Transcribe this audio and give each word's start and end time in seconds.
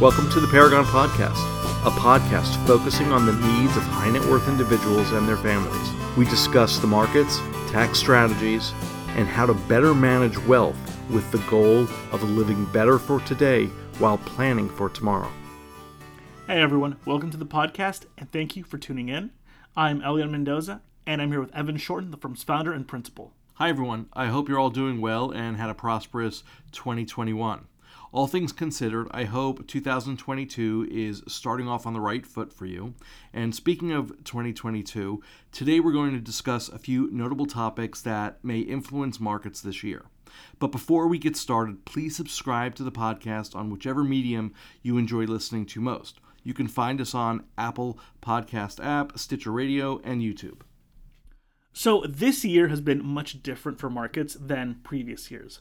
Welcome 0.00 0.30
to 0.30 0.40
the 0.40 0.48
Paragon 0.48 0.86
Podcast, 0.86 1.36
a 1.86 1.90
podcast 1.90 2.56
focusing 2.66 3.12
on 3.12 3.26
the 3.26 3.34
needs 3.34 3.76
of 3.76 3.82
high 3.82 4.08
net 4.08 4.24
worth 4.30 4.48
individuals 4.48 5.12
and 5.12 5.28
their 5.28 5.36
families. 5.36 5.90
We 6.16 6.24
discuss 6.24 6.78
the 6.78 6.86
markets, 6.86 7.36
tax 7.70 7.98
strategies, 7.98 8.72
and 9.08 9.28
how 9.28 9.44
to 9.44 9.52
better 9.52 9.92
manage 9.92 10.38
wealth 10.46 10.78
with 11.10 11.30
the 11.30 11.38
goal 11.50 11.82
of 12.12 12.22
living 12.22 12.64
better 12.72 12.98
for 12.98 13.20
today 13.20 13.66
while 13.98 14.16
planning 14.16 14.70
for 14.70 14.88
tomorrow. 14.88 15.30
Hey 16.46 16.62
everyone, 16.62 16.96
welcome 17.04 17.30
to 17.30 17.36
the 17.36 17.44
podcast 17.44 18.06
and 18.16 18.32
thank 18.32 18.56
you 18.56 18.64
for 18.64 18.78
tuning 18.78 19.10
in. 19.10 19.32
I'm 19.76 20.00
Elian 20.00 20.30
Mendoza 20.30 20.80
and 21.06 21.20
I'm 21.20 21.30
here 21.30 21.42
with 21.42 21.54
Evan 21.54 21.76
Shorten, 21.76 22.10
the 22.10 22.16
firm's 22.16 22.42
founder 22.42 22.72
and 22.72 22.88
principal. 22.88 23.34
Hi 23.56 23.68
everyone, 23.68 24.06
I 24.14 24.28
hope 24.28 24.48
you're 24.48 24.58
all 24.58 24.70
doing 24.70 25.02
well 25.02 25.30
and 25.30 25.58
had 25.58 25.68
a 25.68 25.74
prosperous 25.74 26.42
2021. 26.72 27.66
All 28.12 28.26
things 28.26 28.50
considered, 28.50 29.06
I 29.12 29.22
hope 29.22 29.68
2022 29.68 30.88
is 30.90 31.22
starting 31.28 31.68
off 31.68 31.86
on 31.86 31.92
the 31.92 32.00
right 32.00 32.26
foot 32.26 32.52
for 32.52 32.66
you. 32.66 32.94
And 33.32 33.54
speaking 33.54 33.92
of 33.92 34.08
2022, 34.24 35.22
today 35.52 35.78
we're 35.78 35.92
going 35.92 36.14
to 36.14 36.20
discuss 36.20 36.68
a 36.68 36.78
few 36.78 37.08
notable 37.12 37.46
topics 37.46 38.02
that 38.02 38.42
may 38.42 38.58
influence 38.58 39.20
markets 39.20 39.60
this 39.60 39.84
year. 39.84 40.06
But 40.58 40.72
before 40.72 41.06
we 41.06 41.18
get 41.18 41.36
started, 41.36 41.84
please 41.84 42.16
subscribe 42.16 42.74
to 42.76 42.82
the 42.82 42.90
podcast 42.90 43.54
on 43.54 43.70
whichever 43.70 44.02
medium 44.02 44.54
you 44.82 44.98
enjoy 44.98 45.24
listening 45.24 45.64
to 45.66 45.80
most. 45.80 46.18
You 46.42 46.52
can 46.52 46.66
find 46.66 47.00
us 47.00 47.14
on 47.14 47.44
Apple 47.56 47.96
Podcast 48.20 48.84
app, 48.84 49.18
Stitcher 49.20 49.52
Radio, 49.52 50.00
and 50.02 50.20
YouTube. 50.20 50.62
So, 51.72 52.04
this 52.08 52.44
year 52.44 52.66
has 52.68 52.80
been 52.80 53.04
much 53.04 53.44
different 53.44 53.78
for 53.78 53.88
markets 53.88 54.36
than 54.40 54.80
previous 54.82 55.30
years. 55.30 55.60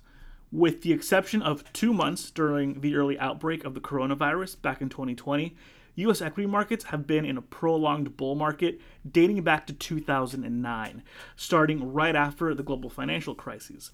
With 0.51 0.81
the 0.81 0.93
exception 0.93 1.43
of 1.43 1.71
two 1.73 1.93
months 1.93 2.31
during 2.31 2.81
the 2.81 2.95
early 2.95 3.19
outbreak 3.19 3.63
of 3.65 3.75
the 3.75 3.79
coronavirus 3.79 4.59
back 4.61 4.81
in 4.81 4.89
2020, 4.89 5.55
US 5.95 6.21
equity 6.21 6.47
markets 6.47 6.85
have 6.85 7.05
been 7.05 7.23
in 7.23 7.37
a 7.37 7.41
prolonged 7.41 8.17
bull 8.17 8.33
market 8.33 8.79
dating 9.09 9.43
back 9.43 9.67
to 9.67 9.73
2009, 9.73 11.03
starting 11.35 11.93
right 11.93 12.15
after 12.15 12.55
the 12.55 12.63
global 12.63 12.89
financial 12.89 13.35
crises. 13.35 13.91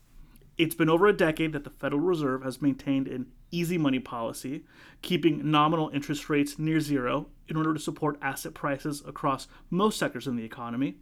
It's 0.57 0.75
been 0.75 0.89
over 0.89 1.07
a 1.07 1.13
decade 1.13 1.51
that 1.51 1.65
the 1.65 1.69
Federal 1.69 2.01
Reserve 2.01 2.43
has 2.43 2.61
maintained 2.61 3.09
an 3.09 3.27
easy 3.51 3.77
money 3.77 3.99
policy, 3.99 4.63
keeping 5.01 5.51
nominal 5.51 5.89
interest 5.89 6.29
rates 6.29 6.57
near 6.57 6.79
zero 6.79 7.27
in 7.49 7.57
order 7.57 7.73
to 7.73 7.79
support 7.79 8.17
asset 8.21 8.53
prices 8.53 9.03
across 9.05 9.49
most 9.69 9.99
sectors 9.99 10.27
in 10.27 10.37
the 10.37 10.45
economy. 10.45 10.95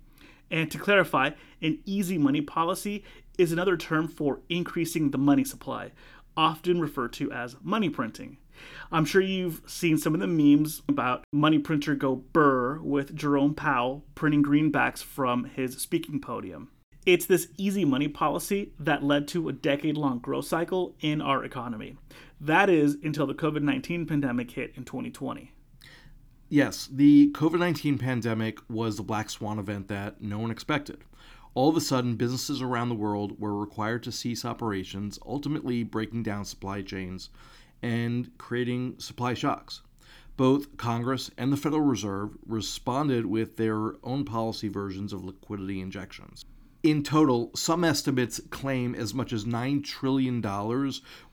And 0.50 0.72
to 0.72 0.80
clarify, 0.80 1.32
an 1.62 1.80
easy 1.86 2.18
money 2.18 2.42
policy 2.42 3.04
is 3.38 3.52
another 3.52 3.78
term 3.78 4.08
for 4.08 4.42
increasing 4.50 5.12
the 5.12 5.18
money 5.18 5.44
supply, 5.44 5.92
often 6.38 6.80
referred 6.80 7.14
to 7.14 7.32
as 7.32 7.56
money 7.62 7.90
printing. 7.90 8.38
I'm 8.92 9.06
sure 9.06 9.22
you've 9.22 9.62
seen 9.66 9.98
some 9.98 10.14
of 10.14 10.20
the 10.20 10.28
memes 10.28 10.82
about 10.88 11.24
money 11.32 11.60
printer 11.60 11.96
go 11.96 12.16
burr 12.16 12.80
with 12.82 13.16
Jerome 13.16 13.56
Powell 13.56 14.06
printing 14.16 14.44
greenbacks 14.44 15.04
from 15.04 15.46
his 15.46 15.78
speaking 15.78 16.20
podium. 16.20 16.70
It's 17.06 17.26
this 17.26 17.50
easy 17.58 17.84
money 17.84 18.08
policy 18.08 18.72
that 18.80 19.04
led 19.04 19.28
to 19.30 19.50
a 19.50 19.54
decade 19.54 19.98
long 19.98 20.20
growth 20.20 20.46
cycle 20.46 20.96
in 21.02 21.22
our 21.22 21.44
economy. 21.44 21.98
That 22.40 22.70
is 22.70 22.98
until 23.04 23.28
the 23.28 23.34
COVID 23.34 23.62
19 23.62 24.06
pandemic 24.06 24.52
hit 24.52 24.74
in 24.76 24.86
2020. 24.86 25.52
Yes, 26.48 26.88
the 26.90 27.32
COVID 27.32 27.60
19 27.60 27.98
pandemic 27.98 28.60
was 28.70 28.96
the 28.96 29.04
black 29.04 29.30
swan 29.30 29.60
event 29.60 29.88
that 29.90 30.22
no 30.22 30.40
one 30.40 30.52
expected. 30.52 31.00
All 31.56 31.70
of 31.70 31.78
a 31.78 31.82
sudden, 31.82 32.16
businesses 32.16 32.62
around 32.62 32.90
the 32.90 32.96
world 32.96 33.40
were 33.40 33.56
required 33.56 34.02
to 34.04 34.12
cease 34.12 34.44
operations, 34.44 35.20
ultimately 35.26 35.84
breaking 35.84 36.24
down 36.24 36.46
supply 36.46 36.82
chains 36.82 37.30
and 37.82 38.36
creating 38.40 38.96
supply 38.98 39.36
shocks. 39.36 39.82
Both 40.36 40.78
Congress 40.78 41.30
and 41.38 41.54
the 41.54 41.58
Federal 41.58 41.82
Reserve 41.82 42.36
responded 42.48 43.28
with 43.28 43.58
their 43.58 43.94
own 44.04 44.26
policy 44.26 44.68
versions 44.68 45.14
of 45.14 45.24
liquidity 45.24 45.80
injections. 45.80 46.44
In 46.82 47.04
total, 47.04 47.52
some 47.56 47.84
estimates 47.84 48.42
claim 48.50 48.96
as 48.96 49.14
much 49.14 49.32
as 49.32 49.46
$9 49.46 49.84
trillion 49.84 50.42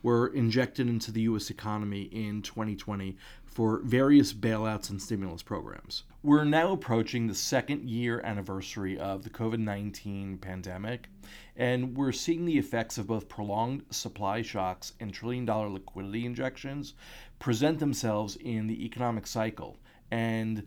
were 0.03 0.27
injected 0.27 0.87
into 0.87 1.11
the 1.11 1.21
U.S. 1.23 1.49
economy 1.49 2.03
in 2.03 2.41
2020 2.41 3.17
for 3.51 3.81
various 3.83 4.33
bailouts 4.33 4.89
and 4.89 5.01
stimulus 5.01 5.43
programs. 5.43 6.03
We're 6.23 6.45
now 6.45 6.71
approaching 6.71 7.27
the 7.27 7.35
second 7.35 7.89
year 7.89 8.21
anniversary 8.23 8.97
of 8.97 9.23
the 9.23 9.29
COVID 9.29 9.59
19 9.59 10.37
pandemic, 10.37 11.09
and 11.57 11.95
we're 11.95 12.13
seeing 12.13 12.45
the 12.45 12.57
effects 12.57 12.97
of 12.97 13.07
both 13.07 13.27
prolonged 13.27 13.83
supply 13.89 14.41
shocks 14.41 14.93
and 14.99 15.13
trillion 15.13 15.45
dollar 15.45 15.69
liquidity 15.69 16.25
injections 16.25 16.93
present 17.39 17.79
themselves 17.79 18.37
in 18.37 18.67
the 18.67 18.85
economic 18.85 19.27
cycle. 19.27 19.77
And 20.11 20.65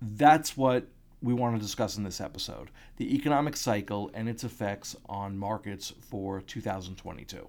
that's 0.00 0.56
what 0.56 0.86
we 1.22 1.34
want 1.34 1.56
to 1.56 1.62
discuss 1.62 1.96
in 1.96 2.04
this 2.04 2.20
episode 2.20 2.70
the 2.98 3.14
economic 3.14 3.56
cycle 3.56 4.10
and 4.14 4.28
its 4.28 4.44
effects 4.44 4.94
on 5.06 5.36
markets 5.36 5.92
for 6.00 6.40
2022. 6.42 7.48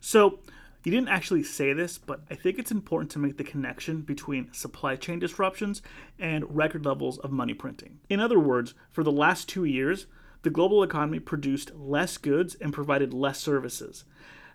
So, 0.00 0.40
you 0.86 0.92
didn't 0.92 1.08
actually 1.08 1.42
say 1.42 1.72
this, 1.72 1.98
but 1.98 2.20
I 2.30 2.36
think 2.36 2.60
it's 2.60 2.70
important 2.70 3.10
to 3.10 3.18
make 3.18 3.38
the 3.38 3.42
connection 3.42 4.02
between 4.02 4.52
supply 4.52 4.94
chain 4.94 5.18
disruptions 5.18 5.82
and 6.16 6.56
record 6.56 6.86
levels 6.86 7.18
of 7.18 7.32
money 7.32 7.54
printing. 7.54 7.98
In 8.08 8.20
other 8.20 8.38
words, 8.38 8.72
for 8.92 9.02
the 9.02 9.10
last 9.10 9.48
two 9.48 9.64
years, 9.64 10.06
the 10.42 10.50
global 10.50 10.84
economy 10.84 11.18
produced 11.18 11.74
less 11.74 12.18
goods 12.18 12.54
and 12.60 12.72
provided 12.72 13.12
less 13.12 13.40
services. 13.40 14.04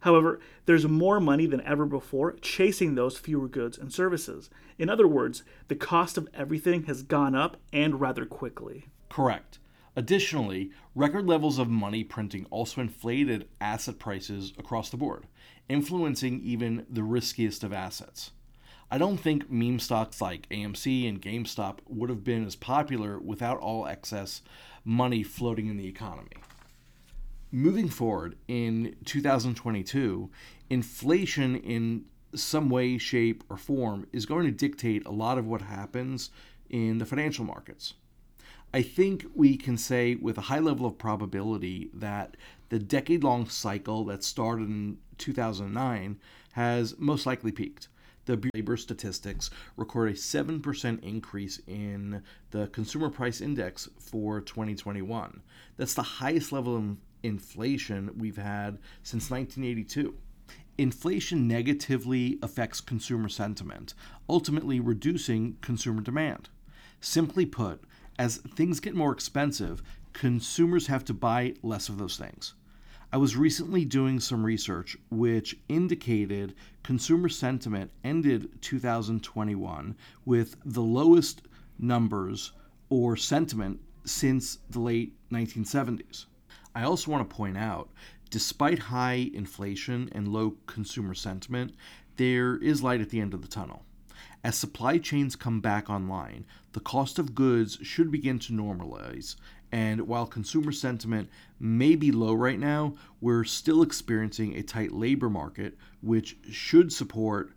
However, 0.03 0.39
there's 0.67 0.87
more 0.87 1.19
money 1.19 1.47
than 1.47 1.59
ever 1.65 1.85
before 1.85 2.37
chasing 2.39 2.95
those 2.95 3.17
fewer 3.17 3.49
goods 3.49 3.77
and 3.77 3.91
services. 3.91 4.49
In 4.77 4.89
other 4.89 5.09
words, 5.09 5.43
the 5.67 5.75
cost 5.75 6.17
of 6.17 6.29
everything 6.33 6.83
has 6.83 7.03
gone 7.03 7.35
up 7.35 7.57
and 7.73 7.99
rather 7.99 8.25
quickly. 8.25 8.85
Correct. 9.09 9.59
Additionally, 9.95 10.71
record 10.95 11.27
levels 11.27 11.59
of 11.59 11.69
money 11.69 12.03
printing 12.03 12.45
also 12.49 12.79
inflated 12.79 13.47
asset 13.59 13.99
prices 13.99 14.53
across 14.57 14.89
the 14.89 14.97
board 14.97 15.27
influencing 15.71 16.41
even 16.43 16.85
the 16.89 17.03
riskiest 17.03 17.63
of 17.63 17.71
assets. 17.71 18.31
I 18.89 18.97
don't 18.97 19.17
think 19.17 19.49
meme 19.49 19.79
stocks 19.79 20.19
like 20.19 20.49
AMC 20.49 21.07
and 21.07 21.21
GameStop 21.21 21.77
would 21.87 22.09
have 22.09 22.25
been 22.25 22.45
as 22.45 22.57
popular 22.57 23.17
without 23.17 23.57
all 23.59 23.87
excess 23.87 24.41
money 24.83 25.23
floating 25.23 25.67
in 25.67 25.77
the 25.77 25.87
economy. 25.87 26.35
Moving 27.53 27.87
forward 27.87 28.35
in 28.49 28.97
2022, 29.05 30.29
inflation 30.69 31.55
in 31.55 32.03
some 32.35 32.69
way, 32.69 32.97
shape, 32.97 33.43
or 33.49 33.55
form 33.55 34.07
is 34.11 34.25
going 34.25 34.45
to 34.45 34.51
dictate 34.51 35.05
a 35.05 35.11
lot 35.11 35.37
of 35.37 35.47
what 35.47 35.61
happens 35.61 36.31
in 36.69 36.97
the 36.97 37.05
financial 37.05 37.45
markets. 37.45 37.93
I 38.73 38.81
think 38.81 39.25
we 39.35 39.57
can 39.57 39.77
say 39.77 40.15
with 40.15 40.37
a 40.37 40.41
high 40.41 40.59
level 40.59 40.85
of 40.85 40.97
probability 40.97 41.89
that 41.93 42.37
the 42.69 42.79
decade 42.79 43.21
long 43.23 43.49
cycle 43.49 44.05
that 44.05 44.23
started 44.23 44.69
in 44.69 44.97
2009 45.17 46.17
has 46.53 46.97
most 46.97 47.25
likely 47.25 47.51
peaked. 47.51 47.89
The 48.25 48.37
Bureau 48.37 48.51
of 48.53 48.55
Labor 48.55 48.77
Statistics 48.77 49.49
record 49.75 50.11
a 50.11 50.13
7% 50.13 51.03
increase 51.03 51.59
in 51.67 52.23
the 52.51 52.67
Consumer 52.67 53.09
Price 53.09 53.41
Index 53.41 53.89
for 53.99 54.39
2021. 54.39 55.41
That's 55.75 55.95
the 55.95 56.01
highest 56.01 56.53
level 56.53 56.77
of 56.77 56.97
inflation 57.23 58.11
we've 58.17 58.37
had 58.37 58.77
since 59.03 59.29
1982. 59.29 60.15
Inflation 60.77 61.45
negatively 61.45 62.39
affects 62.41 62.79
consumer 62.79 63.27
sentiment, 63.27 63.95
ultimately 64.29 64.79
reducing 64.79 65.57
consumer 65.61 66.01
demand. 66.01 66.47
Simply 67.01 67.45
put, 67.45 67.83
as 68.21 68.37
things 68.37 68.79
get 68.79 68.93
more 68.93 69.11
expensive, 69.11 69.81
consumers 70.13 70.85
have 70.85 71.03
to 71.03 71.11
buy 71.11 71.55
less 71.63 71.89
of 71.89 71.97
those 71.97 72.17
things. 72.17 72.53
I 73.11 73.17
was 73.17 73.35
recently 73.35 73.83
doing 73.83 74.19
some 74.19 74.45
research 74.45 74.95
which 75.09 75.57
indicated 75.67 76.53
consumer 76.83 77.29
sentiment 77.29 77.89
ended 78.03 78.61
2021 78.61 79.95
with 80.23 80.55
the 80.63 80.83
lowest 80.83 81.41
numbers 81.79 82.51
or 82.91 83.17
sentiment 83.17 83.79
since 84.05 84.59
the 84.69 84.79
late 84.79 85.15
1970s. 85.31 86.27
I 86.75 86.83
also 86.83 87.09
want 87.09 87.27
to 87.27 87.35
point 87.35 87.57
out, 87.57 87.89
despite 88.29 88.77
high 88.77 89.31
inflation 89.33 90.09
and 90.11 90.27
low 90.27 90.57
consumer 90.67 91.15
sentiment, 91.15 91.73
there 92.17 92.57
is 92.57 92.83
light 92.83 93.01
at 93.01 93.09
the 93.09 93.19
end 93.19 93.33
of 93.33 93.41
the 93.41 93.47
tunnel. 93.47 93.83
As 94.43 94.55
supply 94.55 94.97
chains 94.97 95.35
come 95.35 95.61
back 95.61 95.89
online, 95.89 96.45
the 96.73 96.79
cost 96.79 97.19
of 97.19 97.35
goods 97.35 97.77
should 97.83 98.11
begin 98.11 98.39
to 98.39 98.53
normalize. 98.53 99.35
And 99.71 100.07
while 100.07 100.25
consumer 100.25 100.71
sentiment 100.71 101.29
may 101.59 101.95
be 101.95 102.11
low 102.11 102.33
right 102.33 102.59
now, 102.59 102.95
we're 103.21 103.43
still 103.43 103.81
experiencing 103.81 104.55
a 104.55 104.63
tight 104.63 104.91
labor 104.91 105.29
market, 105.29 105.77
which 106.01 106.37
should 106.49 106.91
support 106.91 107.53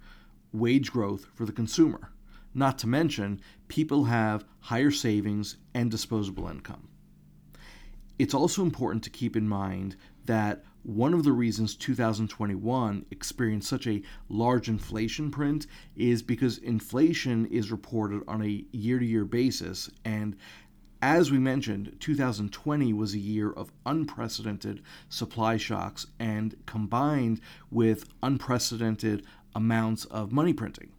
wage 0.52 0.92
growth 0.92 1.26
for 1.34 1.46
the 1.46 1.52
consumer. 1.52 2.12
Not 2.54 2.78
to 2.78 2.86
mention, 2.86 3.40
people 3.66 4.04
have 4.04 4.44
higher 4.60 4.92
savings 4.92 5.56
and 5.72 5.90
disposable 5.90 6.48
income. 6.48 6.88
It's 8.18 8.34
also 8.34 8.62
important 8.62 9.02
to 9.04 9.10
keep 9.10 9.34
in 9.36 9.48
mind 9.48 9.96
that 10.26 10.64
one 10.84 11.14
of 11.14 11.24
the 11.24 11.32
reasons 11.32 11.74
2021 11.74 13.06
experienced 13.10 13.68
such 13.68 13.86
a 13.86 14.02
large 14.28 14.68
inflation 14.68 15.30
print 15.30 15.66
is 15.96 16.22
because 16.22 16.58
inflation 16.58 17.46
is 17.46 17.72
reported 17.72 18.22
on 18.28 18.42
a 18.42 18.64
year 18.70 18.98
to 18.98 19.04
year 19.04 19.24
basis. 19.24 19.90
And 20.04 20.36
as 21.00 21.30
we 21.30 21.38
mentioned, 21.38 21.96
2020 22.00 22.92
was 22.92 23.14
a 23.14 23.18
year 23.18 23.50
of 23.50 23.72
unprecedented 23.86 24.82
supply 25.08 25.56
shocks 25.56 26.06
and 26.18 26.54
combined 26.66 27.40
with 27.70 28.08
unprecedented 28.22 29.24
amounts 29.54 30.04
of 30.06 30.32
money 30.32 30.52
printing. 30.52 30.92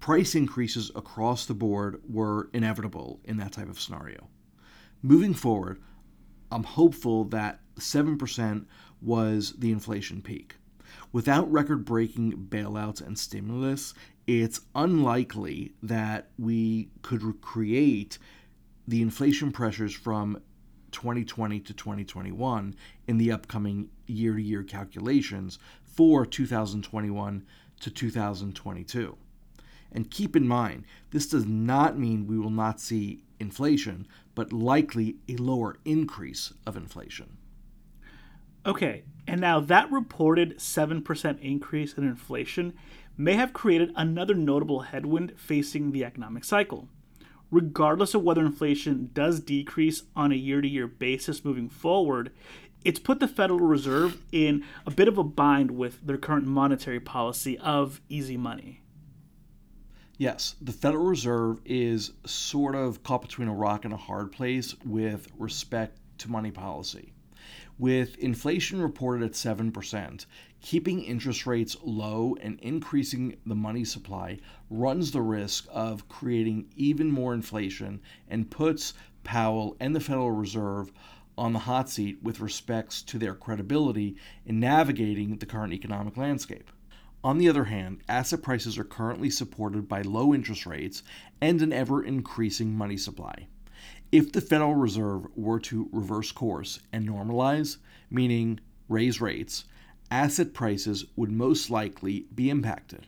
Price 0.00 0.34
increases 0.34 0.90
across 0.94 1.46
the 1.46 1.54
board 1.54 2.02
were 2.08 2.48
inevitable 2.52 3.20
in 3.24 3.36
that 3.36 3.52
type 3.52 3.68
of 3.68 3.80
scenario. 3.80 4.28
Moving 5.02 5.34
forward, 5.34 5.80
I'm 6.50 6.64
hopeful 6.64 7.24
that 7.26 7.61
7% 7.76 8.66
was 9.00 9.54
the 9.58 9.72
inflation 9.72 10.22
peak. 10.22 10.56
Without 11.12 11.50
record 11.50 11.84
breaking 11.84 12.48
bailouts 12.48 13.04
and 13.04 13.18
stimulus, 13.18 13.94
it's 14.26 14.60
unlikely 14.74 15.72
that 15.82 16.28
we 16.38 16.88
could 17.02 17.22
recreate 17.22 18.18
the 18.86 19.02
inflation 19.02 19.52
pressures 19.52 19.94
from 19.94 20.40
2020 20.92 21.60
to 21.60 21.72
2021 21.72 22.74
in 23.08 23.18
the 23.18 23.32
upcoming 23.32 23.88
year 24.06 24.34
to 24.34 24.42
year 24.42 24.62
calculations 24.62 25.58
for 25.84 26.24
2021 26.24 27.44
to 27.80 27.90
2022. 27.90 29.16
And 29.92 30.10
keep 30.10 30.36
in 30.36 30.48
mind, 30.48 30.84
this 31.10 31.26
does 31.26 31.46
not 31.46 31.98
mean 31.98 32.26
we 32.26 32.38
will 32.38 32.50
not 32.50 32.80
see 32.80 33.24
inflation, 33.40 34.06
but 34.34 34.52
likely 34.52 35.16
a 35.28 35.36
lower 35.36 35.76
increase 35.84 36.52
of 36.66 36.76
inflation. 36.76 37.36
Okay, 38.64 39.02
and 39.26 39.40
now 39.40 39.58
that 39.60 39.90
reported 39.90 40.58
7% 40.58 41.40
increase 41.40 41.94
in 41.94 42.04
inflation 42.04 42.74
may 43.16 43.34
have 43.34 43.52
created 43.52 43.92
another 43.96 44.34
notable 44.34 44.80
headwind 44.80 45.34
facing 45.36 45.92
the 45.92 46.04
economic 46.04 46.44
cycle. 46.44 46.88
Regardless 47.50 48.14
of 48.14 48.22
whether 48.22 48.40
inflation 48.44 49.10
does 49.12 49.40
decrease 49.40 50.04
on 50.16 50.32
a 50.32 50.36
year 50.36 50.60
to 50.60 50.68
year 50.68 50.86
basis 50.86 51.44
moving 51.44 51.68
forward, 51.68 52.30
it's 52.84 52.98
put 52.98 53.20
the 53.20 53.28
Federal 53.28 53.60
Reserve 53.60 54.22
in 54.32 54.64
a 54.86 54.90
bit 54.90 55.08
of 55.08 55.18
a 55.18 55.24
bind 55.24 55.72
with 55.72 56.04
their 56.06 56.16
current 56.16 56.46
monetary 56.46 57.00
policy 57.00 57.58
of 57.58 58.00
easy 58.08 58.36
money. 58.36 58.80
Yes, 60.18 60.54
the 60.60 60.72
Federal 60.72 61.04
Reserve 61.04 61.60
is 61.64 62.12
sort 62.24 62.74
of 62.74 63.02
caught 63.02 63.22
between 63.22 63.48
a 63.48 63.54
rock 63.54 63.84
and 63.84 63.92
a 63.92 63.98
hard 63.98 64.32
place 64.32 64.74
with 64.84 65.28
respect 65.36 65.98
to 66.18 66.30
money 66.30 66.50
policy. 66.50 67.12
With 67.78 68.16
inflation 68.18 68.80
reported 68.80 69.24
at 69.24 69.32
7%, 69.32 70.26
keeping 70.60 71.02
interest 71.02 71.46
rates 71.46 71.76
low 71.82 72.36
and 72.40 72.60
increasing 72.60 73.36
the 73.44 73.54
money 73.54 73.84
supply 73.84 74.38
runs 74.70 75.10
the 75.10 75.22
risk 75.22 75.66
of 75.70 76.08
creating 76.08 76.66
even 76.76 77.10
more 77.10 77.34
inflation 77.34 78.00
and 78.28 78.50
puts 78.50 78.94
Powell 79.24 79.76
and 79.80 79.94
the 79.94 80.00
Federal 80.00 80.30
Reserve 80.30 80.92
on 81.36 81.52
the 81.52 81.60
hot 81.60 81.88
seat 81.88 82.22
with 82.22 82.40
respects 82.40 83.02
to 83.02 83.18
their 83.18 83.34
credibility 83.34 84.16
in 84.44 84.60
navigating 84.60 85.36
the 85.38 85.46
current 85.46 85.72
economic 85.72 86.16
landscape. 86.16 86.70
On 87.24 87.38
the 87.38 87.48
other 87.48 87.64
hand, 87.64 88.02
asset 88.08 88.42
prices 88.42 88.76
are 88.78 88.84
currently 88.84 89.30
supported 89.30 89.88
by 89.88 90.02
low 90.02 90.34
interest 90.34 90.66
rates 90.66 91.02
and 91.40 91.62
an 91.62 91.72
ever 91.72 92.02
increasing 92.02 92.74
money 92.74 92.96
supply. 92.96 93.46
If 94.12 94.32
the 94.32 94.42
Federal 94.42 94.74
Reserve 94.74 95.26
were 95.34 95.58
to 95.60 95.88
reverse 95.90 96.32
course 96.32 96.80
and 96.92 97.08
normalize, 97.08 97.78
meaning 98.10 98.60
raise 98.86 99.22
rates, 99.22 99.64
asset 100.10 100.52
prices 100.52 101.06
would 101.16 101.32
most 101.32 101.70
likely 101.70 102.26
be 102.34 102.50
impacted. 102.50 103.06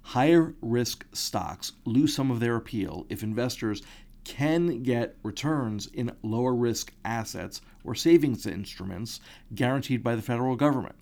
Higher 0.00 0.54
risk 0.62 1.04
stocks 1.12 1.72
lose 1.84 2.14
some 2.14 2.30
of 2.30 2.40
their 2.40 2.56
appeal 2.56 3.04
if 3.10 3.22
investors 3.22 3.82
can 4.24 4.82
get 4.82 5.18
returns 5.22 5.86
in 5.88 6.16
lower 6.22 6.54
risk 6.54 6.94
assets 7.04 7.60
or 7.84 7.94
savings 7.94 8.46
instruments 8.46 9.20
guaranteed 9.54 10.02
by 10.02 10.16
the 10.16 10.22
federal 10.22 10.56
government. 10.56 10.96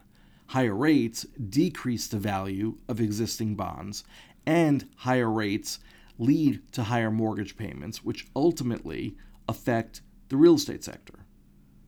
Higher 0.48 0.74
rates 0.74 1.22
decrease 1.48 2.08
the 2.08 2.18
value 2.18 2.78
of 2.88 3.00
existing 3.00 3.54
bonds, 3.54 4.02
and 4.44 4.88
higher 4.96 5.30
rates 5.30 5.78
lead 6.18 6.60
to 6.72 6.84
higher 6.84 7.10
mortgage 7.10 7.56
payments, 7.56 8.04
which 8.04 8.26
ultimately 8.36 9.16
affect 9.48 10.02
the 10.28 10.36
real 10.36 10.54
estate 10.54 10.84
sector. 10.84 11.26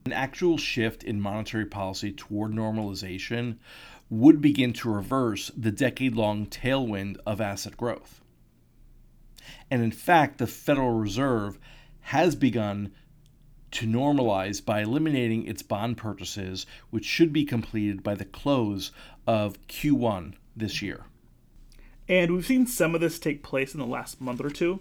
An 0.05 0.13
actual 0.13 0.57
shift 0.57 1.03
in 1.03 1.19
monetary 1.19 1.65
policy 1.65 2.11
toward 2.11 2.51
normalization 2.51 3.57
would 4.09 4.41
begin 4.41 4.71
to 4.73 4.89
reverse 4.89 5.51
the 5.57 5.71
decade 5.71 6.15
long 6.15 6.45
tailwind 6.45 7.17
of 7.25 7.41
asset 7.41 7.75
growth. 7.75 8.21
And 9.69 9.81
in 9.81 9.91
fact, 9.91 10.37
the 10.37 10.47
Federal 10.47 10.91
Reserve 10.91 11.59
has 12.01 12.35
begun 12.35 12.93
to 13.71 13.85
normalize 13.85 14.63
by 14.63 14.81
eliminating 14.81 15.45
its 15.45 15.61
bond 15.61 15.97
purchases, 15.97 16.65
which 16.89 17.05
should 17.05 17.33
be 17.33 17.43
completed 17.43 18.01
by 18.01 18.15
the 18.15 18.25
close 18.25 18.91
of 19.25 19.61
Q1 19.67 20.35
this 20.55 20.81
year. 20.81 21.05
And 22.09 22.31
we've 22.31 22.45
seen 22.45 22.65
some 22.65 22.95
of 22.95 23.01
this 23.01 23.19
take 23.19 23.43
place 23.43 23.73
in 23.73 23.81
the 23.81 23.85
last 23.85 24.21
month 24.21 24.39
or 24.39 24.49
two. 24.49 24.79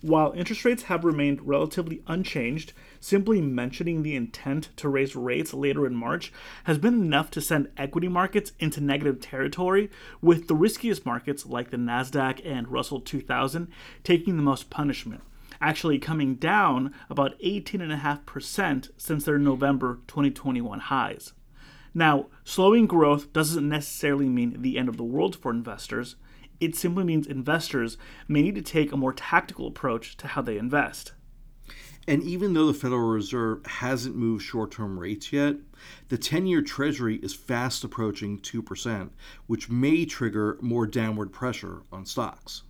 While 0.00 0.32
interest 0.32 0.64
rates 0.64 0.84
have 0.84 1.04
remained 1.04 1.48
relatively 1.48 2.02
unchanged, 2.06 2.72
simply 3.00 3.40
mentioning 3.40 4.02
the 4.02 4.14
intent 4.14 4.68
to 4.76 4.88
raise 4.88 5.16
rates 5.16 5.52
later 5.52 5.86
in 5.86 5.96
March 5.96 6.32
has 6.64 6.78
been 6.78 6.94
enough 6.94 7.32
to 7.32 7.40
send 7.40 7.70
equity 7.76 8.06
markets 8.06 8.52
into 8.60 8.80
negative 8.80 9.20
territory, 9.20 9.90
with 10.22 10.46
the 10.46 10.54
riskiest 10.54 11.04
markets 11.04 11.46
like 11.46 11.70
the 11.70 11.76
NASDAQ 11.76 12.40
and 12.44 12.68
Russell 12.68 13.00
2000 13.00 13.68
taking 14.04 14.36
the 14.36 14.42
most 14.42 14.70
punishment 14.70 15.22
actually 15.60 15.98
coming 15.98 16.36
down 16.36 16.94
about 17.10 17.38
18.5% 17.40 18.90
since 18.96 19.24
their 19.24 19.38
November 19.38 19.98
2021 20.06 20.78
highs. 20.78 21.32
Now, 21.94 22.26
slowing 22.44 22.86
growth 22.86 23.32
doesn't 23.32 23.68
necessarily 23.68 24.28
mean 24.28 24.62
the 24.62 24.78
end 24.78 24.88
of 24.88 24.96
the 24.96 25.04
world 25.04 25.36
for 25.36 25.50
investors. 25.50 26.16
It 26.60 26.74
simply 26.74 27.04
means 27.04 27.26
investors 27.26 27.96
may 28.26 28.42
need 28.42 28.56
to 28.56 28.62
take 28.62 28.92
a 28.92 28.96
more 28.96 29.12
tactical 29.12 29.66
approach 29.66 30.16
to 30.18 30.28
how 30.28 30.42
they 30.42 30.58
invest. 30.58 31.12
And 32.08 32.22
even 32.22 32.54
though 32.54 32.66
the 32.66 32.74
Federal 32.74 33.10
Reserve 33.10 33.64
hasn't 33.66 34.16
moved 34.16 34.42
short 34.42 34.70
term 34.70 34.98
rates 34.98 35.30
yet, 35.32 35.56
the 36.08 36.16
10 36.16 36.46
year 36.46 36.62
Treasury 36.62 37.16
is 37.16 37.34
fast 37.34 37.84
approaching 37.84 38.38
2%, 38.38 39.10
which 39.46 39.68
may 39.68 40.06
trigger 40.06 40.58
more 40.62 40.86
downward 40.86 41.32
pressure 41.32 41.82
on 41.92 42.06
stocks. 42.06 42.62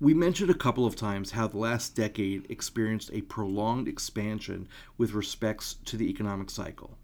We 0.00 0.12
mentioned 0.12 0.50
a 0.50 0.54
couple 0.54 0.86
of 0.86 0.96
times 0.96 1.30
how 1.30 1.46
the 1.46 1.58
last 1.58 1.94
decade 1.94 2.50
experienced 2.50 3.10
a 3.12 3.22
prolonged 3.22 3.88
expansion 3.88 4.68
with 4.96 5.12
respects 5.12 5.74
to 5.86 5.96
the 5.96 6.08
economic 6.10 6.50
cycle. 6.50 6.98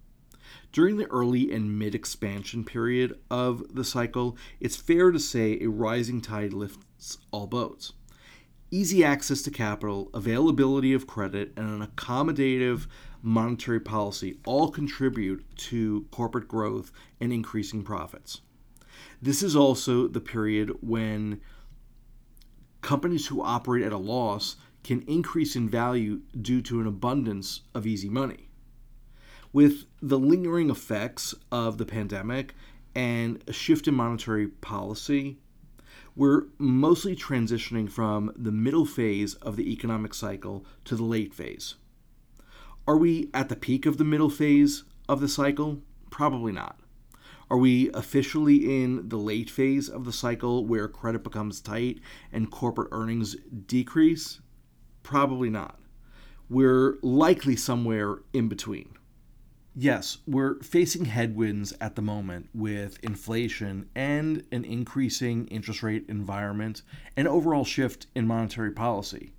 During 0.73 0.97
the 0.97 1.07
early 1.07 1.53
and 1.53 1.79
mid 1.79 1.95
expansion 1.95 2.65
period 2.65 3.19
of 3.31 3.75
the 3.75 3.85
cycle, 3.85 4.37
it's 4.61 4.77
fair 4.77 5.11
to 5.11 5.19
say 5.19 5.59
a 5.61 5.69
rising 5.69 6.21
tide 6.21 6.53
lifts 6.53 7.19
all 7.31 7.47
boats. 7.47 7.93
Easy 8.71 9.05
access 9.05 9.43
to 9.43 9.51
capital, 9.51 10.11
availability 10.15 10.93
of 10.93 11.07
credit, 11.07 11.53
and 11.57 11.69
an 11.69 11.87
accommodative 11.87 12.87
monetary 13.23 13.81
policy 13.81 14.39
all 14.45 14.71
contribute 14.71 15.45
to 15.57 16.07
corporate 16.11 16.49
growth 16.49 16.91
and 17.21 17.33
increasing 17.33 17.83
profits. 17.83 18.41
This 19.23 19.43
is 19.43 19.57
also 19.57 20.09
the 20.09 20.21
period 20.21 20.71
when 20.81 21.41
companies 22.81 23.29
who 23.29 23.43
operate 23.43 23.85
at 23.85 23.93
a 23.93 23.99
loss 23.99 24.57
can 24.83 25.01
increase 25.03 25.57
in 25.57 25.69
value 25.69 26.21
due 26.41 26.61
to 26.61 26.81
an 26.81 26.87
abundance 26.87 27.63
of 27.75 27.87
easy 27.87 28.09
money. 28.09 28.49
With 29.55 29.85
the 30.03 30.19
lingering 30.19 30.69
effects 30.69 31.33
of 31.53 31.79
the 31.79 31.87
pandemic 31.87 32.57
and 32.93 33.41
a 33.47 33.53
shift 33.53 33.87
in 33.87 33.95
monetary 33.95 34.49
policy, 34.49 35.39
we're 36.17 36.47
mostly 36.59 37.15
transitioning 37.15 37.89
from 37.89 38.33
the 38.35 38.51
middle 38.51 38.85
phase 38.85 39.35
of 39.37 39.55
the 39.55 39.73
economic 39.73 40.13
cycle 40.13 40.67
to 40.87 40.97
the 40.97 41.05
late 41.05 41.33
phase. 41.33 41.77
Are 42.89 42.97
we 42.97 43.31
at 43.33 43.49
the 43.49 43.55
peak 43.55 43.87
of 43.87 43.97
the 43.97 44.03
middle 44.03 44.29
phase 44.29 44.83
of 45.09 45.21
the 45.21 45.29
cycle? 45.29 45.83
Probably 46.11 46.51
not. 46.51 46.81
Are 47.49 47.57
we 47.57 47.93
officially 47.93 48.83
in 48.83 49.09
the 49.09 49.19
late 49.19 49.51
phase 49.51 49.89
of 49.89 50.05
the 50.05 50.13
cycle 50.13 50.67
where 50.67 50.89
credit 50.89 51.23
becomes 51.23 51.61
tight 51.61 52.01
and 52.33 52.51
corporate 52.51 52.89
earnings 52.91 53.37
decrease? 53.69 54.41
Probably 55.05 55.49
not. 55.49 55.79
We're 56.51 56.97
likely 57.03 57.55
somewhere 57.55 58.19
in 58.33 58.49
between. 58.49 58.97
Yes, 59.77 60.19
we're 60.25 60.61
facing 60.61 61.07
headwinds 61.07 61.75
at 61.81 61.97
the 61.97 62.03
moment 62.03 62.49
with 62.55 63.03
inflation 63.03 63.89
and 63.93 64.45
an 64.53 64.65
increasing 64.65 65.49
interest 65.49 65.83
rate 65.83 66.05
environment 66.09 66.83
and 67.17 67.27
overall 67.27 67.65
shift 67.65 68.07
in 68.15 68.25
monetary 68.25 68.71
policy. 68.71 69.33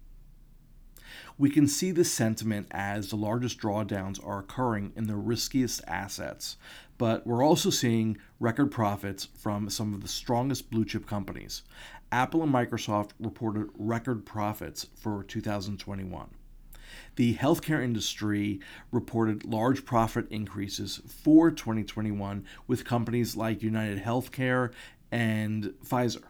We 1.37 1.49
can 1.49 1.67
see 1.67 1.91
this 1.91 2.11
sentiment 2.11 2.67
as 2.71 3.09
the 3.09 3.15
largest 3.15 3.61
drawdowns 3.61 4.19
are 4.25 4.39
occurring 4.39 4.91
in 4.97 5.07
the 5.07 5.15
riskiest 5.15 5.81
assets, 5.87 6.57
but 6.97 7.25
we're 7.25 7.43
also 7.43 7.69
seeing 7.69 8.17
record 8.37 8.71
profits 8.71 9.29
from 9.37 9.69
some 9.69 9.93
of 9.93 10.01
the 10.01 10.09
strongest 10.09 10.69
blue 10.69 10.83
chip 10.83 11.07
companies. 11.07 11.61
Apple 12.11 12.43
and 12.43 12.53
Microsoft 12.53 13.11
reported 13.21 13.69
record 13.77 14.25
profits 14.25 14.87
for 14.95 15.23
2021. 15.23 16.29
The 17.15 17.35
healthcare 17.35 17.83
industry 17.83 18.59
reported 18.91 19.45
large 19.45 19.85
profit 19.85 20.27
increases 20.29 21.01
for 21.07 21.51
2021 21.51 22.45
with 22.67 22.85
companies 22.85 23.35
like 23.35 23.63
United 23.63 24.03
Healthcare 24.03 24.71
and 25.11 25.73
Pfizer. 25.85 26.23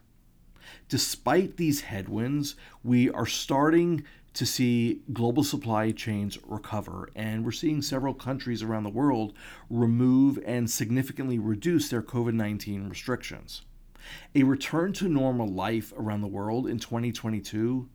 Despite 0.90 1.58
these 1.58 1.82
headwinds, 1.82 2.56
we 2.84 3.10
are 3.10 3.26
starting 3.26 4.04
to 4.34 4.46
see 4.46 5.02
global 5.14 5.44
supply 5.44 5.92
chains 5.92 6.38
recover, 6.46 7.10
and 7.16 7.46
we're 7.46 7.52
seeing 7.52 7.82
several 7.82 8.14
countries 8.14 8.62
around 8.62 8.84
the 8.84 8.90
world 8.90 9.34
remove 9.70 10.38
and 10.46 10.70
significantly 10.70 11.40
reduce 11.40 11.90
their 11.90 12.02
COVID 12.02 12.34
19 12.34 12.90
restrictions. 12.90 13.62
A 14.36 14.44
return 14.44 14.94
to 14.94 15.08
normal 15.08 15.48
life 15.48 15.94
around 15.98 16.22
the 16.22 16.28
world 16.28 16.68
in 16.68 16.78
2022 16.78 17.90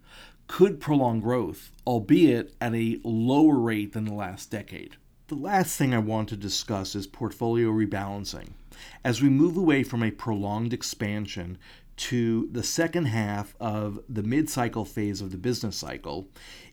could 0.50 0.80
prolong 0.80 1.20
growth, 1.20 1.70
albeit 1.86 2.52
at 2.60 2.74
a 2.74 2.98
lower 3.04 3.54
rate 3.54 3.92
than 3.92 4.04
the 4.04 4.12
last 4.12 4.50
decade. 4.50 4.96
The 5.28 5.36
last 5.36 5.76
thing 5.76 5.94
I 5.94 5.98
want 5.98 6.28
to 6.30 6.36
discuss 6.36 6.96
is 6.96 7.06
portfolio 7.06 7.68
rebalancing. 7.68 8.48
As 9.04 9.22
we 9.22 9.28
move 9.28 9.56
away 9.56 9.84
from 9.84 10.02
a 10.02 10.10
prolonged 10.10 10.72
expansion 10.72 11.56
to 11.98 12.48
the 12.50 12.64
second 12.64 13.04
half 13.04 13.54
of 13.60 14.00
the 14.08 14.24
mid 14.24 14.50
cycle 14.50 14.84
phase 14.84 15.20
of 15.20 15.30
the 15.30 15.38
business 15.38 15.76
cycle, 15.76 16.26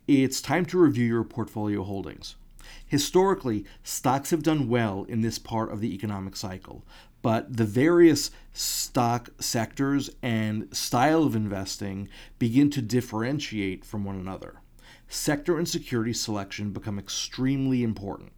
it's 0.08 0.42
time 0.42 0.66
to 0.66 0.80
review 0.80 1.06
your 1.06 1.24
portfolio 1.24 1.84
holdings. 1.84 2.36
Historically, 2.88 3.64
stocks 3.84 4.32
have 4.32 4.42
done 4.42 4.70
well 4.70 5.06
in 5.08 5.22
this 5.22 5.38
part 5.38 5.72
of 5.72 5.82
the 5.82 5.94
economic 5.94 6.36
cycle, 6.36 6.84
but 7.28 7.58
the 7.58 7.66
various 7.66 8.32
stock 8.54 9.30
sectors 9.38 10.10
and 10.24 10.74
style 10.74 11.24
of 11.24 11.36
investing 11.36 12.08
begin 12.40 12.70
to 12.70 12.82
differentiate 12.82 13.84
from 13.84 14.06
one 14.06 14.16
another. 14.16 14.62
Sector 15.10 15.58
and 15.58 15.68
security 15.68 16.14
selection 16.14 16.72
become 16.72 16.98
extremely 16.98 17.84
important. 17.84 18.32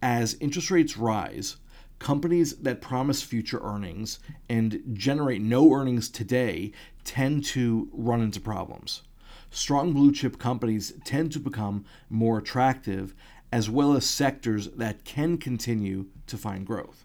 As 0.00 0.38
interest 0.40 0.70
rates 0.70 0.96
rise, 0.96 1.56
companies 1.98 2.56
that 2.56 2.80
promise 2.80 3.20
future 3.20 3.60
earnings 3.62 4.18
and 4.48 4.82
generate 4.94 5.42
no 5.42 5.70
earnings 5.70 6.08
today 6.08 6.72
tend 7.04 7.44
to 7.44 7.90
run 7.92 8.22
into 8.22 8.40
problems. 8.40 9.02
Strong 9.50 9.92
blue 9.92 10.10
chip 10.10 10.38
companies 10.38 10.94
tend 11.04 11.32
to 11.32 11.38
become 11.38 11.84
more 12.08 12.38
attractive, 12.38 13.14
as 13.52 13.68
well 13.68 13.94
as 13.94 14.06
sectors 14.06 14.70
that 14.70 15.04
can 15.04 15.36
continue 15.36 16.06
to 16.26 16.38
find 16.38 16.66
growth. 16.66 17.04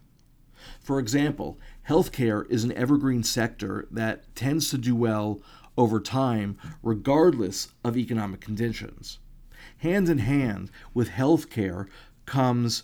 For 0.79 0.99
example, 0.99 1.59
healthcare 1.87 2.49
is 2.49 2.63
an 2.63 2.71
evergreen 2.73 3.23
sector 3.23 3.87
that 3.91 4.35
tends 4.35 4.69
to 4.69 4.77
do 4.77 4.95
well 4.95 5.41
over 5.77 5.99
time, 5.99 6.57
regardless 6.81 7.69
of 7.83 7.97
economic 7.97 8.41
conditions. 8.41 9.19
Hand 9.77 10.09
in 10.09 10.17
hand 10.19 10.71
with 10.93 11.09
healthcare 11.09 11.87
comes 12.25 12.83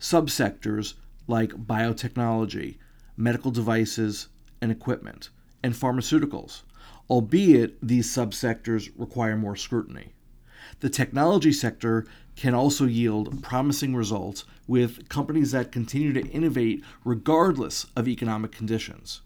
subsectors 0.00 0.94
like 1.26 1.66
biotechnology, 1.66 2.78
medical 3.16 3.50
devices 3.50 4.28
and 4.60 4.72
equipment, 4.72 5.30
and 5.62 5.74
pharmaceuticals, 5.74 6.62
albeit 7.08 7.76
these 7.86 8.08
subsectors 8.08 8.90
require 8.96 9.36
more 9.36 9.56
scrutiny. 9.56 10.14
The 10.80 10.90
technology 10.90 11.52
sector 11.52 12.06
can 12.36 12.54
also 12.54 12.86
yield 12.86 13.42
promising 13.42 13.94
results 13.94 14.44
with 14.66 15.08
companies 15.08 15.52
that 15.52 15.72
continue 15.72 16.12
to 16.12 16.26
innovate 16.28 16.82
regardless 17.04 17.86
of 17.96 18.08
economic 18.08 18.52
conditions. 18.52 19.20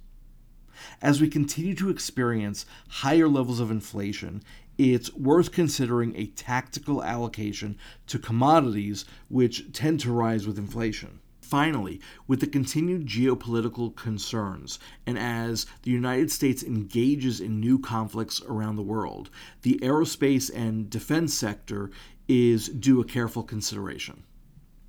As 1.01 1.21
we 1.21 1.29
continue 1.29 1.75
to 1.77 1.91
experience 1.91 2.67
higher 2.89 3.29
levels 3.29 3.61
of 3.61 3.71
inflation, 3.71 4.43
it's 4.77 5.15
worth 5.15 5.53
considering 5.53 6.17
a 6.17 6.27
tactical 6.27 7.05
allocation 7.05 7.79
to 8.09 8.19
commodities 8.19 9.05
which 9.29 9.73
tend 9.73 10.01
to 10.01 10.13
rise 10.13 10.47
with 10.47 10.59
inflation. 10.59 11.21
Finally, 11.41 12.01
with 12.27 12.41
the 12.41 12.47
continued 12.47 13.07
geopolitical 13.07 13.95
concerns, 13.95 14.79
and 15.07 15.19
as 15.19 15.67
the 15.83 15.91
United 15.91 16.31
States 16.31 16.63
engages 16.63 17.39
in 17.39 17.61
new 17.61 17.79
conflicts 17.79 18.41
around 18.49 18.77
the 18.77 18.83
world, 18.83 19.29
the 19.63 19.79
aerospace 19.83 20.51
and 20.53 20.89
defense 20.89 21.35
sector 21.35 21.91
is 22.29 22.69
due 22.69 23.01
a 23.01 23.05
careful 23.05 23.43
consideration. 23.43 24.25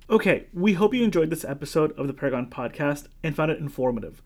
Okay, 0.08 0.46
we 0.52 0.74
hope 0.74 0.94
you 0.94 1.02
enjoyed 1.02 1.30
this 1.30 1.44
episode 1.44 1.92
of 1.98 2.06
the 2.06 2.14
Paragon 2.14 2.48
Podcast 2.48 3.06
and 3.22 3.34
found 3.34 3.50
it 3.50 3.58
informative. 3.58 4.22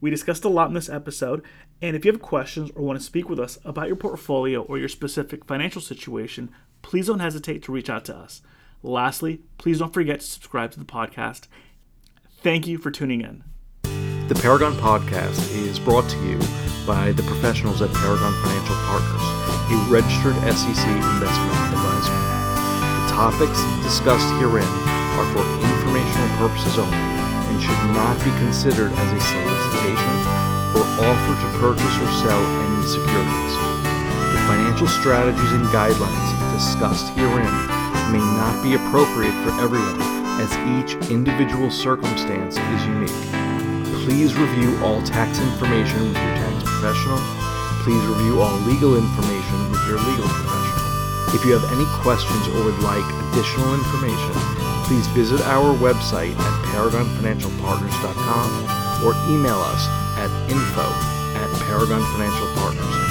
We 0.00 0.10
discussed 0.10 0.44
a 0.44 0.48
lot 0.48 0.68
in 0.68 0.74
this 0.74 0.88
episode, 0.88 1.42
and 1.82 1.96
if 1.96 2.04
you 2.04 2.12
have 2.12 2.22
questions 2.22 2.70
or 2.74 2.84
want 2.84 2.98
to 2.98 3.04
speak 3.04 3.28
with 3.28 3.40
us 3.40 3.58
about 3.64 3.88
your 3.88 3.96
portfolio 3.96 4.62
or 4.62 4.78
your 4.78 4.88
specific 4.88 5.44
financial 5.44 5.80
situation, 5.80 6.50
please 6.82 7.06
don't 7.08 7.20
hesitate 7.20 7.62
to 7.64 7.72
reach 7.72 7.90
out 7.90 8.04
to 8.06 8.16
us. 8.16 8.42
Lastly, 8.82 9.40
please 9.58 9.78
don't 9.78 9.94
forget 9.94 10.20
to 10.20 10.26
subscribe 10.26 10.70
to 10.72 10.78
the 10.78 10.84
podcast 10.84 11.46
Thank 12.44 12.66
you 12.66 12.76
for 12.76 12.90
tuning 12.90 13.22
in. 13.22 13.42
The 14.28 14.34
Paragon 14.34 14.74
Podcast 14.74 15.50
is 15.56 15.78
brought 15.78 16.06
to 16.10 16.18
you 16.26 16.38
by 16.86 17.12
the 17.12 17.22
professionals 17.22 17.80
at 17.80 17.90
Paragon 17.94 18.34
Financial 18.42 18.76
Partners, 18.84 19.22
a 19.70 19.90
registered 19.90 20.34
SEC 20.54 20.86
investment 20.86 21.52
advisor. 21.72 22.43
Topics 23.14 23.62
discussed 23.86 24.26
herein 24.42 24.66
are 25.14 25.28
for 25.30 25.46
informational 25.62 26.30
purposes 26.34 26.82
only 26.82 26.98
and 26.98 27.62
should 27.62 27.84
not 27.94 28.18
be 28.26 28.34
considered 28.42 28.90
as 28.90 29.10
a 29.14 29.20
solicitation 29.22 30.14
or 30.74 30.82
offer 30.98 31.34
to 31.38 31.48
purchase 31.62 31.94
or 32.02 32.10
sell 32.26 32.42
any 32.42 32.82
securities. 32.82 33.54
The 34.34 34.42
financial 34.50 34.88
strategies 34.88 35.52
and 35.52 35.62
guidelines 35.70 36.30
discussed 36.58 37.14
herein 37.14 37.54
may 38.10 38.18
not 38.18 38.60
be 38.66 38.74
appropriate 38.74 39.38
for 39.46 39.54
everyone 39.62 40.02
as 40.42 40.50
each 40.74 40.98
individual 41.08 41.70
circumstance 41.70 42.58
is 42.58 42.86
unique. 42.86 43.22
Please 44.02 44.34
review 44.34 44.76
all 44.82 45.00
tax 45.06 45.38
information 45.38 46.02
with 46.02 46.18
your 46.18 46.34
tax 46.42 46.64
professional. 46.66 47.22
Please 47.86 48.04
review 48.10 48.42
all 48.42 48.58
legal 48.66 48.98
information 48.98 49.70
with 49.70 49.86
your 49.86 49.98
legal 50.02 50.26
professional. 50.26 50.63
If 51.34 51.44
you 51.44 51.52
have 51.58 51.66
any 51.72 51.84
questions 52.00 52.46
or 52.48 52.64
would 52.64 52.78
like 52.78 53.04
additional 53.32 53.74
information, 53.74 54.32
please 54.86 55.06
visit 55.08 55.40
our 55.42 55.74
website 55.76 56.34
at 56.38 56.64
paragonfinancialpartners.com 56.70 59.04
or 59.04 59.14
email 59.28 59.58
us 59.58 59.88
at 60.16 60.30
info 60.48 60.86
at 61.34 61.50
paragonfinancialpartners.com. 61.66 63.03